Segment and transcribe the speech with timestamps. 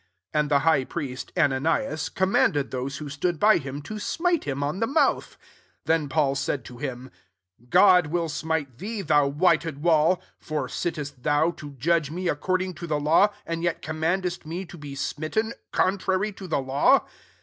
[0.33, 4.63] 2 And the high priest Ananias commanded those who stood by him, to smite him
[4.63, 5.37] on the mouth.
[5.85, 10.67] 3 Then Paul said to him, *' God will smite thee, thou whited wall: for
[10.67, 14.77] sittest thou to judge me ac cording to the law,^ and yst commandest me to
[14.79, 17.05] be smitten contrary to the law?